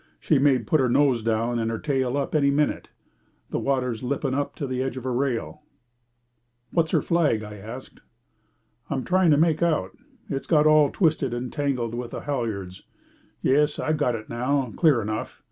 "She 0.19 0.39
may 0.39 0.57
put 0.57 0.79
her 0.79 0.89
nose 0.89 1.21
down 1.21 1.59
and 1.59 1.69
her 1.69 1.77
tail 1.77 2.17
up 2.17 2.33
any 2.33 2.49
minute. 2.49 2.87
The 3.51 3.59
water's 3.59 4.01
lipping 4.01 4.33
up 4.33 4.55
to 4.55 4.65
the 4.65 4.81
edge 4.81 4.97
of 4.97 5.03
her 5.03 5.13
rail." 5.13 5.61
"What's 6.71 6.89
her 6.89 7.03
flag?" 7.03 7.43
I 7.43 7.57
asked. 7.57 7.99
"I'm 8.89 9.03
trying 9.03 9.29
to 9.29 9.37
make 9.37 9.61
out. 9.61 9.95
It's 10.27 10.47
got 10.47 10.65
all 10.65 10.89
twisted 10.89 11.35
and 11.35 11.53
tangled 11.53 11.93
with 11.93 12.09
the 12.09 12.21
halyards. 12.21 12.81
Yes, 13.43 13.77
I've 13.77 13.97
got 13.97 14.15
it 14.15 14.27
now, 14.27 14.73
clear 14.75 15.03
enough. 15.03 15.39